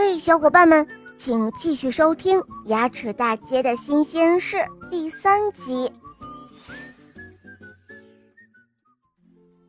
[0.00, 4.56] 嘿，小伙伴们，请继续收听《牙齿大街的新鲜事》
[4.88, 5.92] 第三集。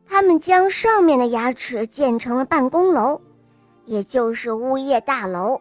[0.06, 3.20] 他们将上面的牙齿建成了办公楼，
[3.86, 5.60] 也就是物业大楼。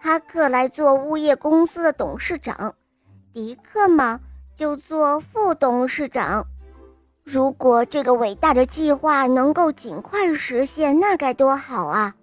[0.00, 2.74] 哈克来做物业公司的董事长，
[3.32, 4.18] 迪克嘛
[4.56, 6.44] 就做副董事长。
[7.22, 12.16] 如果这个伟大的计划能够尽快实现，那该多好啊！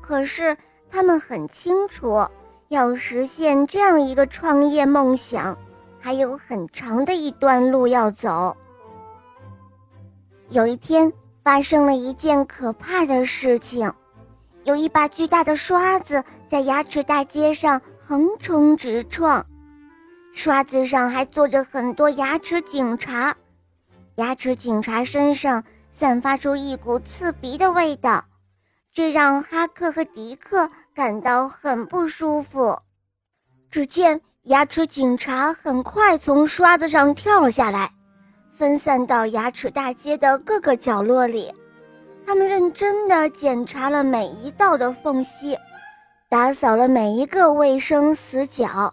[0.00, 0.56] 可是
[0.90, 2.26] 他们很清楚，
[2.68, 5.56] 要实现这样一个创业梦想，
[6.00, 8.56] 还有很长的一段路要走。
[10.50, 11.12] 有一天，
[11.44, 13.92] 发生了一件可怕的事情，
[14.64, 19.46] 有一把巨大的刷子在牙齿大街上横冲直撞，
[20.32, 23.36] 刷子上还坐着很多牙齿警察。
[24.16, 28.24] 牙齿警察身上散发出一股刺鼻的味道，
[28.92, 32.76] 这让哈克和迪克感到很不舒服。
[33.70, 37.92] 只见牙齿警察很快从刷子上跳了下来，
[38.56, 41.52] 分散到牙齿大街的各个角落里。
[42.26, 45.56] 他们认真地检查了每一道的缝隙，
[46.28, 48.92] 打扫了每一个卫生死角，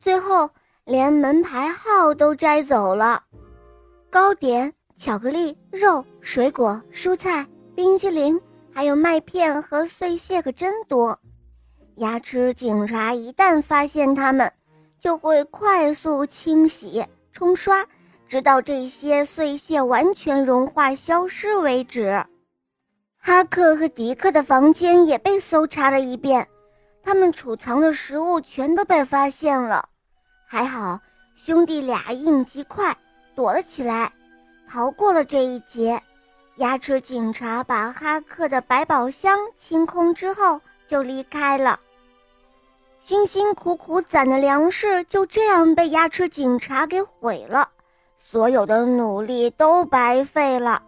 [0.00, 0.48] 最后
[0.84, 3.22] 连门牌号都摘走了。
[4.10, 8.40] 糕点、巧克力、肉、水果、蔬菜、冰激凌，
[8.78, 11.18] 还有麦片和碎屑可真多。
[11.96, 14.52] 牙齿警察一旦发现它们，
[15.00, 17.84] 就会快速清洗、冲刷，
[18.28, 22.24] 直到这些碎屑完全融化消失为止。
[23.18, 26.46] 哈克和迪克的房间也被搜查了一遍，
[27.02, 29.88] 他们储藏的食物全都被发现了。
[30.46, 31.00] 还好，
[31.34, 32.96] 兄弟俩应急快。
[33.34, 34.12] 躲了起来，
[34.70, 36.00] 逃过了这一劫。
[36.58, 41.78] 牙齿警察把哈克的百宝箱清空之后，就离开了。
[43.00, 47.68] 辛辛苦苦攒的粮食就这样被牙齿警察给毁了，
[48.18, 50.82] 所有的努力都白费了。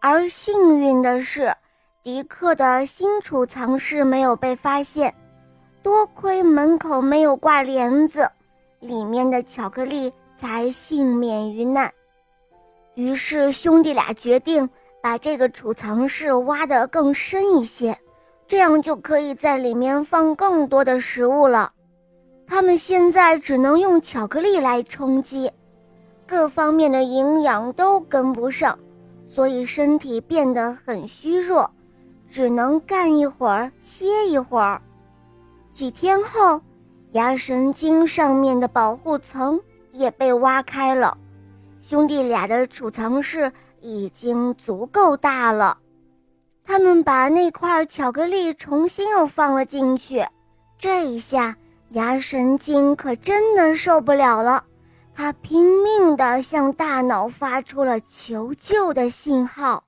[0.00, 1.54] 而幸运的是，
[2.02, 5.14] 迪克的新储藏室没有被发现，
[5.82, 8.30] 多亏门口没有挂帘子，
[8.78, 10.12] 里面的巧克力。
[10.36, 11.92] 才幸免于难。
[12.94, 14.66] 于是兄弟俩决定
[15.02, 17.98] 把这个储藏室挖得更深一些，
[18.46, 21.72] 这样就可以在里面放更多的食物了。
[22.46, 25.50] 他们现在只能用巧克力来充饥，
[26.26, 28.78] 各方面的营养都跟不上，
[29.26, 31.70] 所以身体变得很虚弱，
[32.30, 34.80] 只能干一会儿歇一会儿。
[35.72, 36.60] 几天后，
[37.12, 39.60] 牙神经上面的保护层。
[39.92, 41.18] 也被挖开了，
[41.80, 45.78] 兄弟俩的储藏室已经足够大了。
[46.64, 50.24] 他们把那块巧克力重新又放了进去，
[50.78, 51.56] 这一下
[51.88, 54.64] 牙神经可真的受不了了，
[55.14, 59.82] 他拼命地向大脑发出了求救的信号。